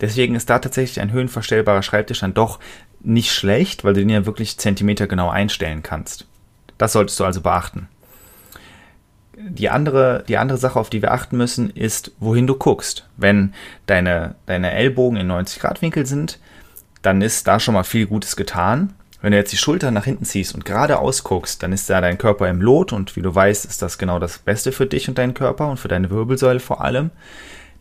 Deswegen 0.00 0.34
ist 0.34 0.50
da 0.50 0.58
tatsächlich 0.58 1.00
ein 1.00 1.12
höhenverstellbarer 1.12 1.82
Schreibtisch 1.82 2.20
dann 2.20 2.34
doch 2.34 2.58
nicht 3.00 3.32
schlecht, 3.32 3.84
weil 3.84 3.94
du 3.94 4.00
den 4.00 4.10
ja 4.10 4.26
wirklich 4.26 4.58
zentimetergenau 4.58 5.30
einstellen 5.30 5.82
kannst. 5.82 6.26
Das 6.78 6.92
solltest 6.92 7.18
du 7.20 7.24
also 7.24 7.40
beachten 7.40 7.88
die 9.48 9.70
andere, 9.70 10.24
die 10.28 10.36
andere 10.36 10.58
Sache, 10.58 10.78
auf 10.78 10.90
die 10.90 11.02
wir 11.02 11.12
achten 11.12 11.36
müssen, 11.36 11.70
ist, 11.70 12.12
wohin 12.20 12.46
du 12.46 12.54
guckst. 12.54 13.06
Wenn 13.16 13.54
deine, 13.86 14.34
deine 14.46 14.72
Ellbogen 14.72 15.18
in 15.18 15.26
90 15.28 15.60
Grad 15.60 15.82
Winkel 15.82 16.06
sind, 16.06 16.38
dann 17.02 17.22
ist 17.22 17.46
da 17.46 17.58
schon 17.58 17.74
mal 17.74 17.84
viel 17.84 18.06
Gutes 18.06 18.36
getan. 18.36 18.92
Wenn 19.22 19.32
du 19.32 19.38
jetzt 19.38 19.52
die 19.52 19.58
Schultern 19.58 19.94
nach 19.94 20.04
hinten 20.04 20.24
ziehst 20.24 20.54
und 20.54 20.64
geradeaus 20.64 21.24
guckst, 21.24 21.62
dann 21.62 21.72
ist 21.72 21.88
da 21.90 22.00
dein 22.00 22.18
Körper 22.18 22.48
im 22.48 22.60
Lot 22.60 22.92
und 22.92 23.16
wie 23.16 23.22
du 23.22 23.34
weißt, 23.34 23.66
ist 23.66 23.82
das 23.82 23.98
genau 23.98 24.18
das 24.18 24.38
Beste 24.38 24.72
für 24.72 24.86
dich 24.86 25.08
und 25.08 25.18
deinen 25.18 25.34
Körper 25.34 25.68
und 25.68 25.78
für 25.78 25.88
deine 25.88 26.10
Wirbelsäule 26.10 26.60
vor 26.60 26.82
allem. 26.82 27.10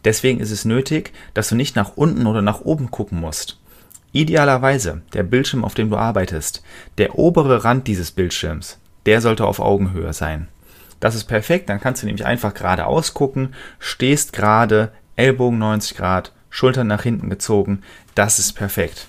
Deswegen 0.06 0.40
ist 0.40 0.52
es 0.52 0.66
nötig, 0.66 1.12
dass 1.34 1.50
du 1.50 1.56
nicht 1.56 1.76
nach 1.76 1.96
unten 1.96 2.26
oder 2.26 2.42
nach 2.42 2.62
oben 2.62 2.92
gucken 2.92 3.20
musst. 3.20 3.58
Idealerweise 4.12 5.02
der 5.14 5.24
Bildschirm, 5.24 5.64
auf 5.64 5.76
dem 5.76 5.90
du 5.90 5.98
arbeitest, 5.98 6.64
der 6.98 7.18
obere 7.18 7.64
Rand 7.64 7.88
dieses 7.88 8.12
Bildschirms, 8.12 8.80
der 9.06 9.22
sollte 9.22 9.46
auf 9.46 9.60
Augenhöhe 9.60 10.14
sein. 10.14 10.48
Das 11.00 11.16
ist 11.16 11.26
perfekt, 11.26 11.70
dann 11.70 11.80
kannst 11.80 12.02
du 12.02 12.08
nämlich 12.08 12.26
einfach 12.26 12.54
geradeaus 12.54 13.14
gucken, 13.14 13.54
stehst 13.80 14.34
gerade, 14.34 14.92
Ellbogen 15.16 15.60
90 15.60 15.96
Grad, 15.96 16.34
Schultern 16.50 16.88
nach 16.88 17.04
hinten 17.04 17.30
gezogen, 17.30 17.84
das 18.16 18.40
ist 18.40 18.54
perfekt. 18.54 19.08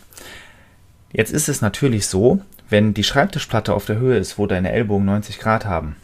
Jetzt 1.12 1.32
ist 1.32 1.48
es 1.48 1.62
natürlich 1.62 2.06
so, 2.06 2.40
wenn 2.68 2.94
die 2.94 3.02
Schreibtischplatte 3.02 3.74
auf 3.74 3.86
der 3.86 3.98
Höhe 3.98 4.18
ist, 4.18 4.38
wo 4.38 4.46
deine 4.46 4.70
Ellbogen 4.70 5.06
90 5.06 5.38
Grad 5.38 5.64
haben, 5.64 5.96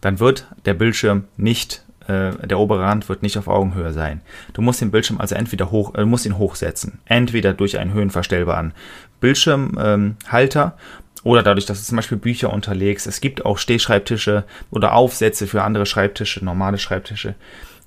dann 0.00 0.20
wird 0.20 0.46
der 0.64 0.74
Bildschirm 0.74 1.24
nicht, 1.36 1.82
äh, 2.08 2.46
der 2.46 2.58
obere 2.58 2.82
Rand 2.82 3.08
wird 3.08 3.22
nicht 3.22 3.38
auf 3.38 3.48
Augenhöhe 3.48 3.92
sein. 3.92 4.22
Du 4.54 4.62
musst 4.62 4.80
den 4.80 4.90
Bildschirm 4.90 5.20
also 5.20 5.34
entweder 5.34 5.70
hoch, 5.70 5.94
äh, 5.94 6.04
musst 6.04 6.26
ihn 6.26 6.38
hochsetzen, 6.38 6.98
entweder 7.04 7.52
durch 7.52 7.78
einen 7.78 7.92
höhenverstellbaren 7.92 8.72
Bildschirmhalter 9.20 10.74
ähm, 10.76 11.22
oder 11.24 11.42
dadurch, 11.42 11.66
dass 11.66 11.80
du 11.80 11.84
zum 11.84 11.96
Beispiel 11.96 12.18
Bücher 12.18 12.52
unterlegst. 12.52 13.06
Es 13.06 13.20
gibt 13.20 13.44
auch 13.44 13.58
Stehschreibtische 13.58 14.44
oder 14.70 14.94
Aufsätze 14.94 15.46
für 15.46 15.62
andere 15.62 15.86
Schreibtische, 15.86 16.44
normale 16.44 16.78
Schreibtische, 16.78 17.34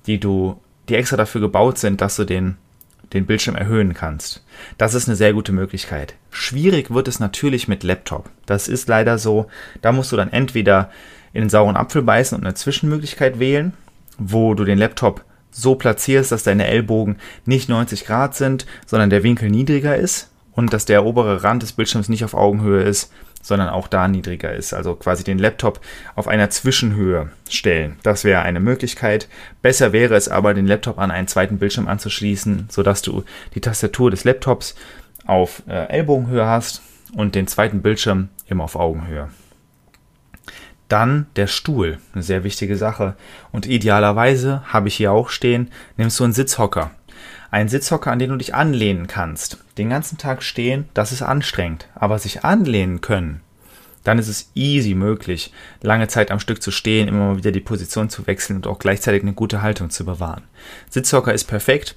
die 0.06 0.20
du, 0.20 0.60
die 0.88 0.94
extra 0.94 1.16
dafür 1.16 1.40
gebaut 1.40 1.78
sind, 1.78 2.00
dass 2.00 2.16
du 2.16 2.24
den, 2.24 2.56
den 3.12 3.26
Bildschirm 3.26 3.56
erhöhen 3.56 3.94
kannst. 3.94 4.44
Das 4.78 4.94
ist 4.94 5.08
eine 5.08 5.16
sehr 5.16 5.32
gute 5.32 5.52
Möglichkeit. 5.52 6.14
Schwierig 6.30 6.92
wird 6.92 7.08
es 7.08 7.18
natürlich 7.18 7.66
mit 7.66 7.82
Laptop. 7.82 8.30
Das 8.46 8.68
ist 8.68 8.88
leider 8.88 9.18
so. 9.18 9.48
Da 9.80 9.92
musst 9.92 10.12
du 10.12 10.16
dann 10.16 10.32
entweder 10.32 10.90
in 11.32 11.40
den 11.40 11.50
sauren 11.50 11.76
Apfel 11.76 12.02
beißen 12.02 12.38
und 12.38 12.44
eine 12.44 12.54
Zwischenmöglichkeit 12.54 13.38
wählen, 13.38 13.72
wo 14.18 14.54
du 14.54 14.64
den 14.64 14.78
Laptop 14.78 15.24
so 15.50 15.74
platzierst, 15.74 16.32
dass 16.32 16.42
deine 16.42 16.66
Ellbogen 16.66 17.18
nicht 17.44 17.68
90 17.68 18.06
Grad 18.06 18.34
sind, 18.34 18.66
sondern 18.86 19.10
der 19.10 19.22
Winkel 19.22 19.50
niedriger 19.50 19.96
ist 19.96 20.30
und 20.52 20.72
dass 20.72 20.84
der 20.84 21.04
obere 21.04 21.42
Rand 21.44 21.62
des 21.62 21.72
Bildschirms 21.72 22.08
nicht 22.08 22.24
auf 22.24 22.34
Augenhöhe 22.34 22.82
ist, 22.82 23.12
sondern 23.42 23.68
auch 23.68 23.88
da 23.88 24.08
niedriger 24.08 24.52
ist. 24.52 24.72
Also 24.72 24.94
quasi 24.94 25.24
den 25.24 25.38
Laptop 25.38 25.80
auf 26.14 26.28
einer 26.28 26.48
Zwischenhöhe 26.50 27.30
stellen. 27.50 27.98
Das 28.02 28.24
wäre 28.24 28.42
eine 28.42 28.60
Möglichkeit. 28.60 29.28
Besser 29.60 29.92
wäre 29.92 30.14
es 30.14 30.28
aber, 30.28 30.54
den 30.54 30.66
Laptop 30.66 30.98
an 30.98 31.10
einen 31.10 31.28
zweiten 31.28 31.58
Bildschirm 31.58 31.88
anzuschließen, 31.88 32.68
sodass 32.70 33.02
du 33.02 33.24
die 33.54 33.60
Tastatur 33.60 34.10
des 34.10 34.24
Laptops 34.24 34.74
auf 35.26 35.62
äh, 35.68 35.88
Ellbogenhöhe 35.88 36.46
hast 36.46 36.82
und 37.14 37.34
den 37.34 37.46
zweiten 37.46 37.82
Bildschirm 37.82 38.28
immer 38.46 38.64
auf 38.64 38.76
Augenhöhe. 38.76 39.28
Dann 40.92 41.24
der 41.36 41.46
Stuhl, 41.46 41.96
eine 42.12 42.22
sehr 42.22 42.44
wichtige 42.44 42.76
Sache. 42.76 43.16
Und 43.50 43.64
idealerweise 43.64 44.62
habe 44.66 44.88
ich 44.88 44.94
hier 44.96 45.10
auch 45.10 45.30
stehen, 45.30 45.70
nimmst 45.96 46.20
du 46.20 46.24
einen 46.24 46.34
Sitzhocker. 46.34 46.90
Ein 47.50 47.70
Sitzhocker, 47.70 48.12
an 48.12 48.18
den 48.18 48.28
du 48.28 48.36
dich 48.36 48.54
anlehnen 48.54 49.06
kannst. 49.06 49.56
Den 49.78 49.88
ganzen 49.88 50.18
Tag 50.18 50.42
stehen, 50.42 50.84
das 50.92 51.10
ist 51.10 51.22
anstrengend. 51.22 51.88
Aber 51.94 52.18
sich 52.18 52.44
anlehnen 52.44 53.00
können, 53.00 53.40
dann 54.04 54.18
ist 54.18 54.28
es 54.28 54.50
easy 54.54 54.92
möglich, 54.92 55.50
lange 55.80 56.08
Zeit 56.08 56.30
am 56.30 56.40
Stück 56.40 56.62
zu 56.62 56.70
stehen, 56.70 57.08
immer 57.08 57.28
mal 57.28 57.36
wieder 57.38 57.52
die 57.52 57.60
Position 57.60 58.10
zu 58.10 58.26
wechseln 58.26 58.56
und 58.56 58.66
auch 58.66 58.78
gleichzeitig 58.78 59.22
eine 59.22 59.32
gute 59.32 59.62
Haltung 59.62 59.88
zu 59.88 60.04
bewahren. 60.04 60.42
Sitzhocker 60.90 61.32
ist 61.32 61.44
perfekt. 61.44 61.96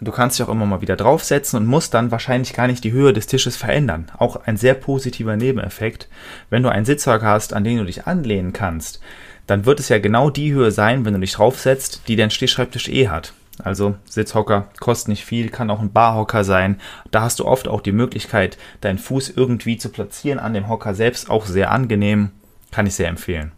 Du 0.00 0.12
kannst 0.12 0.38
dich 0.38 0.46
auch 0.46 0.50
immer 0.50 0.66
mal 0.66 0.80
wieder 0.80 0.96
draufsetzen 0.96 1.58
und 1.58 1.66
musst 1.66 1.92
dann 1.92 2.12
wahrscheinlich 2.12 2.52
gar 2.52 2.68
nicht 2.68 2.84
die 2.84 2.92
Höhe 2.92 3.12
des 3.12 3.26
Tisches 3.26 3.56
verändern. 3.56 4.10
Auch 4.16 4.36
ein 4.36 4.56
sehr 4.56 4.74
positiver 4.74 5.36
Nebeneffekt. 5.36 6.08
Wenn 6.50 6.62
du 6.62 6.68
einen 6.68 6.84
Sitzhocker 6.84 7.26
hast, 7.26 7.52
an 7.52 7.64
den 7.64 7.78
du 7.78 7.84
dich 7.84 8.06
anlehnen 8.06 8.52
kannst, 8.52 9.00
dann 9.48 9.66
wird 9.66 9.80
es 9.80 9.88
ja 9.88 9.98
genau 9.98 10.30
die 10.30 10.52
Höhe 10.52 10.70
sein, 10.70 11.04
wenn 11.04 11.14
du 11.14 11.20
dich 11.20 11.32
draufsetzt, 11.32 12.02
die 12.06 12.14
dein 12.14 12.30
Stehschreibtisch 12.30 12.88
eh 12.88 13.08
hat. 13.08 13.32
Also 13.64 13.96
Sitzhocker 14.08 14.68
kostet 14.78 15.08
nicht 15.08 15.24
viel, 15.24 15.48
kann 15.48 15.70
auch 15.70 15.80
ein 15.80 15.92
Barhocker 15.92 16.44
sein. 16.44 16.80
Da 17.10 17.22
hast 17.22 17.40
du 17.40 17.44
oft 17.44 17.66
auch 17.66 17.80
die 17.80 17.90
Möglichkeit, 17.90 18.56
deinen 18.80 18.98
Fuß 18.98 19.30
irgendwie 19.30 19.78
zu 19.78 19.88
platzieren 19.88 20.38
an 20.38 20.54
dem 20.54 20.68
Hocker 20.68 20.94
selbst. 20.94 21.28
Auch 21.28 21.46
sehr 21.46 21.72
angenehm, 21.72 22.30
kann 22.70 22.86
ich 22.86 22.94
sehr 22.94 23.08
empfehlen. 23.08 23.50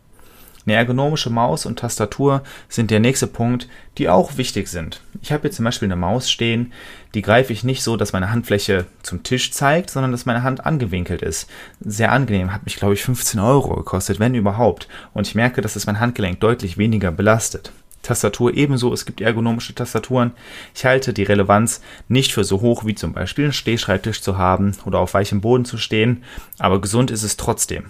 Eine 0.67 0.77
ergonomische 0.77 1.31
Maus 1.31 1.65
und 1.65 1.79
Tastatur 1.79 2.43
sind 2.69 2.91
der 2.91 3.01
nächste 3.01 3.27
Punkt, 3.27 3.67
die 3.97 4.09
auch 4.09 4.37
wichtig 4.37 4.69
sind. 4.69 5.01
Ich 5.23 5.33
habe 5.33 5.43
hier 5.43 5.51
zum 5.51 5.65
Beispiel 5.65 5.87
eine 5.87 5.97
Maus 5.97 6.31
stehen, 6.31 6.73
die 7.15 7.23
greife 7.23 7.53
ich 7.53 7.65
nicht 7.65 7.83
so, 7.83 7.97
dass 7.97 8.13
meine 8.13 8.31
Handfläche 8.31 8.85
zum 9.03 9.23
Tisch 9.23 9.53
zeigt, 9.53 9.91
sondern 9.91 10.13
dass 10.13 10.27
meine 10.27 10.43
Hand 10.43 10.67
angewinkelt 10.67 11.23
ist. 11.23 11.49
Sehr 11.81 12.13
angenehm, 12.13 12.53
hat 12.53 12.65
mich 12.65 12.77
glaube 12.77 12.95
ich 12.95 13.03
15 13.03 13.41
Euro 13.41 13.75
gekostet, 13.77 14.21
wenn 14.21 14.35
überhaupt. 14.35 14.87
Und 15.15 15.27
ich 15.27 15.35
merke, 15.35 15.63
dass 15.63 15.77
es 15.77 15.87
mein 15.87 15.99
Handgelenk 15.99 16.41
deutlich 16.41 16.77
weniger 16.77 17.11
belastet. 17.11 17.73
Tastatur 18.03 18.55
ebenso. 18.55 18.93
Es 18.93 19.05
gibt 19.05 19.21
ergonomische 19.21 19.75
Tastaturen. 19.75 20.33
Ich 20.75 20.85
halte 20.85 21.13
die 21.13 21.23
Relevanz 21.23 21.81
nicht 22.09 22.33
für 22.33 22.45
so 22.45 22.61
hoch 22.61 22.85
wie 22.85 22.95
zum 22.95 23.13
Beispiel 23.13 23.45
einen 23.45 23.53
Stehschreibtisch 23.53 24.23
zu 24.23 24.39
haben 24.39 24.77
oder 24.85 24.99
auf 24.99 25.15
weichem 25.15 25.41
Boden 25.41 25.65
zu 25.65 25.77
stehen, 25.77 26.25
aber 26.59 26.81
gesund 26.81 27.11
ist 27.11 27.23
es 27.23 27.37
trotzdem. 27.37 27.85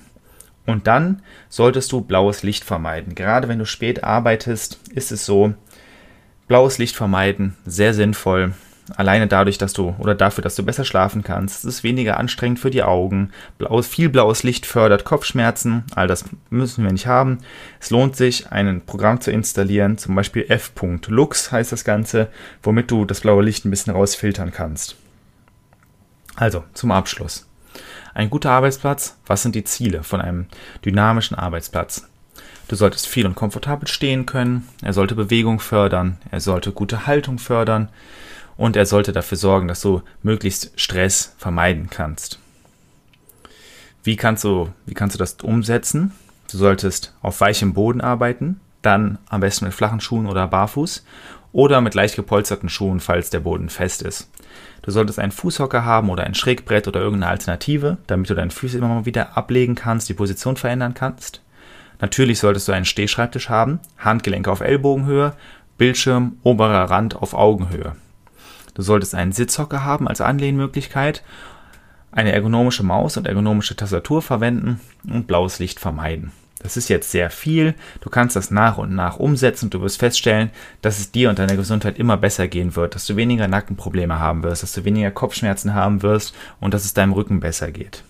Und 0.70 0.86
dann 0.86 1.22
solltest 1.48 1.92
du 1.92 2.00
blaues 2.00 2.42
Licht 2.42 2.64
vermeiden. 2.64 3.14
Gerade 3.14 3.48
wenn 3.48 3.58
du 3.58 3.66
spät 3.66 4.04
arbeitest, 4.04 4.80
ist 4.94 5.12
es 5.12 5.26
so, 5.26 5.54
blaues 6.48 6.78
Licht 6.78 6.96
vermeiden, 6.96 7.56
sehr 7.66 7.94
sinnvoll. 7.94 8.54
Alleine 8.96 9.28
dadurch, 9.28 9.56
dass 9.56 9.72
du 9.72 9.94
oder 9.98 10.14
dafür, 10.14 10.42
dass 10.42 10.56
du 10.56 10.64
besser 10.64 10.84
schlafen 10.84 11.22
kannst. 11.22 11.58
Es 11.58 11.64
ist 11.64 11.84
weniger 11.84 12.18
anstrengend 12.18 12.58
für 12.58 12.70
die 12.70 12.82
Augen. 12.82 13.30
Blaues, 13.58 13.86
viel 13.86 14.08
blaues 14.08 14.42
Licht 14.42 14.66
fördert 14.66 15.04
Kopfschmerzen. 15.04 15.84
All 15.94 16.08
das 16.08 16.24
müssen 16.48 16.84
wir 16.84 16.92
nicht 16.92 17.06
haben. 17.06 17.38
Es 17.78 17.90
lohnt 17.90 18.16
sich, 18.16 18.50
ein 18.50 18.82
Programm 18.84 19.20
zu 19.20 19.30
installieren, 19.30 19.96
zum 19.96 20.14
Beispiel 20.14 20.46
f.lux 20.48 21.52
heißt 21.52 21.70
das 21.70 21.84
Ganze, 21.84 22.28
womit 22.62 22.90
du 22.90 23.04
das 23.04 23.20
blaue 23.20 23.44
Licht 23.44 23.64
ein 23.64 23.70
bisschen 23.70 23.92
rausfiltern 23.92 24.50
kannst. 24.50 24.96
Also, 26.36 26.64
zum 26.74 26.90
Abschluss. 26.90 27.49
Ein 28.14 28.30
guter 28.30 28.50
Arbeitsplatz, 28.50 29.16
was 29.26 29.42
sind 29.42 29.54
die 29.54 29.64
Ziele 29.64 30.02
von 30.02 30.20
einem 30.20 30.46
dynamischen 30.84 31.36
Arbeitsplatz? 31.36 32.08
Du 32.68 32.76
solltest 32.76 33.08
viel 33.08 33.26
und 33.26 33.34
komfortabel 33.34 33.88
stehen 33.88 34.26
können, 34.26 34.68
er 34.82 34.92
sollte 34.92 35.14
Bewegung 35.14 35.60
fördern, 35.60 36.18
er 36.30 36.40
sollte 36.40 36.72
gute 36.72 37.06
Haltung 37.06 37.38
fördern, 37.38 37.88
und 38.56 38.76
er 38.76 38.86
sollte 38.86 39.12
dafür 39.12 39.38
sorgen, 39.38 39.68
dass 39.68 39.80
du 39.80 40.02
möglichst 40.22 40.78
Stress 40.78 41.34
vermeiden 41.38 41.88
kannst. 41.90 42.38
Wie 44.02 44.16
kannst 44.16 44.44
du, 44.44 44.70
wie 44.86 44.94
kannst 44.94 45.14
du 45.14 45.18
das 45.18 45.34
umsetzen? 45.42 46.12
Du 46.50 46.58
solltest 46.58 47.14
auf 47.22 47.40
weichem 47.40 47.74
Boden 47.74 48.00
arbeiten, 48.00 48.60
dann 48.82 49.18
am 49.28 49.40
besten 49.40 49.66
mit 49.66 49.74
flachen 49.74 50.00
Schuhen 50.00 50.26
oder 50.26 50.46
barfuß 50.46 51.04
oder 51.52 51.80
mit 51.80 51.94
leicht 51.94 52.16
gepolsterten 52.16 52.68
Schuhen, 52.68 53.00
falls 53.00 53.30
der 53.30 53.40
Boden 53.40 53.68
fest 53.68 54.02
ist. 54.02 54.29
Du 54.82 54.90
solltest 54.90 55.18
einen 55.18 55.32
Fußhocker 55.32 55.84
haben 55.84 56.08
oder 56.10 56.24
ein 56.24 56.34
Schrägbrett 56.34 56.88
oder 56.88 57.00
irgendeine 57.00 57.30
Alternative, 57.30 57.98
damit 58.06 58.30
du 58.30 58.34
deine 58.34 58.50
Füße 58.50 58.78
immer 58.78 58.88
mal 58.88 59.06
wieder 59.06 59.36
ablegen 59.36 59.74
kannst, 59.74 60.08
die 60.08 60.14
Position 60.14 60.56
verändern 60.56 60.94
kannst. 60.94 61.42
Natürlich 62.00 62.38
solltest 62.38 62.66
du 62.66 62.72
einen 62.72 62.86
Stehschreibtisch 62.86 63.50
haben, 63.50 63.80
Handgelenke 63.98 64.50
auf 64.50 64.60
Ellbogenhöhe, 64.60 65.34
Bildschirm, 65.76 66.36
oberer 66.42 66.90
Rand 66.90 67.16
auf 67.16 67.34
Augenhöhe. 67.34 67.94
Du 68.74 68.82
solltest 68.82 69.14
einen 69.14 69.32
Sitzhocker 69.32 69.84
haben 69.84 70.08
als 70.08 70.20
Anlehnmöglichkeit, 70.20 71.22
eine 72.12 72.32
ergonomische 72.32 72.82
Maus 72.82 73.16
und 73.16 73.26
ergonomische 73.26 73.76
Tastatur 73.76 74.22
verwenden 74.22 74.80
und 75.08 75.26
blaues 75.26 75.58
Licht 75.58 75.78
vermeiden. 75.78 76.32
Das 76.62 76.76
ist 76.76 76.88
jetzt 76.88 77.10
sehr 77.10 77.30
viel. 77.30 77.74
Du 78.00 78.10
kannst 78.10 78.36
das 78.36 78.50
nach 78.50 78.76
und 78.76 78.94
nach 78.94 79.18
umsetzen 79.18 79.66
und 79.66 79.74
du 79.74 79.80
wirst 79.80 79.98
feststellen, 79.98 80.50
dass 80.82 80.98
es 80.98 81.10
dir 81.10 81.30
und 81.30 81.38
deiner 81.38 81.56
Gesundheit 81.56 81.98
immer 81.98 82.18
besser 82.18 82.48
gehen 82.48 82.76
wird, 82.76 82.94
dass 82.94 83.06
du 83.06 83.16
weniger 83.16 83.48
Nackenprobleme 83.48 84.18
haben 84.18 84.42
wirst, 84.42 84.62
dass 84.62 84.72
du 84.72 84.84
weniger 84.84 85.10
Kopfschmerzen 85.10 85.74
haben 85.74 86.02
wirst 86.02 86.34
und 86.60 86.74
dass 86.74 86.84
es 86.84 86.94
deinem 86.94 87.14
Rücken 87.14 87.40
besser 87.40 87.72
geht. 87.72 88.04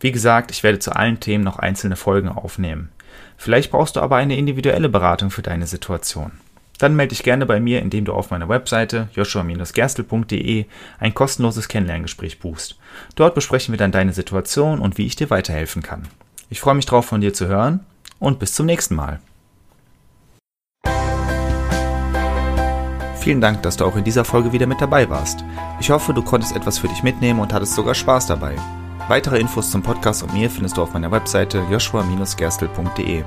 Wie 0.00 0.12
gesagt, 0.12 0.50
ich 0.50 0.62
werde 0.62 0.78
zu 0.78 0.94
allen 0.94 1.18
Themen 1.18 1.42
noch 1.42 1.58
einzelne 1.58 1.96
Folgen 1.96 2.28
aufnehmen. 2.28 2.90
Vielleicht 3.38 3.70
brauchst 3.70 3.96
du 3.96 4.00
aber 4.00 4.16
eine 4.16 4.36
individuelle 4.36 4.88
Beratung 4.88 5.30
für 5.30 5.42
deine 5.42 5.66
Situation. 5.66 6.32
Dann 6.76 6.94
melde 6.94 7.10
dich 7.10 7.24
gerne 7.24 7.46
bei 7.46 7.58
mir, 7.58 7.80
indem 7.80 8.04
du 8.04 8.12
auf 8.12 8.30
meiner 8.30 8.48
Webseite 8.48 9.08
joshua-gerstel.de 9.14 10.66
ein 11.00 11.14
kostenloses 11.14 11.68
Kennenlerngespräch 11.68 12.38
buchst. 12.38 12.78
Dort 13.16 13.34
besprechen 13.34 13.72
wir 13.72 13.78
dann 13.78 13.92
deine 13.92 14.12
Situation 14.12 14.78
und 14.78 14.98
wie 14.98 15.06
ich 15.06 15.16
dir 15.16 15.30
weiterhelfen 15.30 15.82
kann. 15.82 16.06
Ich 16.50 16.60
freue 16.60 16.74
mich 16.74 16.86
drauf, 16.86 17.04
von 17.04 17.20
dir 17.20 17.34
zu 17.34 17.46
hören 17.46 17.80
und 18.18 18.38
bis 18.38 18.54
zum 18.54 18.66
nächsten 18.66 18.94
Mal. 18.94 19.20
Vielen 23.20 23.40
Dank, 23.42 23.62
dass 23.62 23.76
du 23.76 23.84
auch 23.84 23.96
in 23.96 24.04
dieser 24.04 24.24
Folge 24.24 24.52
wieder 24.52 24.66
mit 24.66 24.80
dabei 24.80 25.10
warst. 25.10 25.44
Ich 25.80 25.90
hoffe, 25.90 26.14
du 26.14 26.22
konntest 26.22 26.56
etwas 26.56 26.78
für 26.78 26.88
dich 26.88 27.02
mitnehmen 27.02 27.40
und 27.40 27.52
hattest 27.52 27.74
sogar 27.74 27.94
Spaß 27.94 28.26
dabei. 28.26 28.56
Weitere 29.08 29.38
Infos 29.38 29.70
zum 29.70 29.82
Podcast 29.82 30.22
und 30.22 30.32
mir 30.32 30.48
findest 30.48 30.78
du 30.78 30.82
auf 30.82 30.94
meiner 30.94 31.10
Webseite 31.10 31.62
joshua-gerstel.de. 31.70 33.24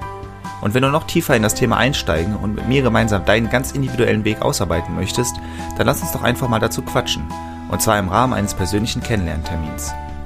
Und 0.61 0.73
wenn 0.73 0.83
du 0.83 0.89
noch 0.89 1.05
tiefer 1.05 1.35
in 1.35 1.43
das 1.43 1.55
Thema 1.55 1.77
einsteigen 1.77 2.35
und 2.35 2.55
mit 2.55 2.67
mir 2.67 2.81
gemeinsam 2.81 3.25
deinen 3.25 3.49
ganz 3.49 3.71
individuellen 3.71 4.23
Weg 4.23 4.41
ausarbeiten 4.41 4.95
möchtest, 4.95 5.35
dann 5.77 5.87
lass 5.87 6.01
uns 6.01 6.11
doch 6.11 6.23
einfach 6.23 6.47
mal 6.47 6.59
dazu 6.59 6.81
quatschen. 6.81 7.23
Und 7.69 7.81
zwar 7.81 7.99
im 7.99 8.09
Rahmen 8.09 8.33
eines 8.33 8.53
persönlichen 8.53 9.01
Kennenlerntermins. 9.01 9.93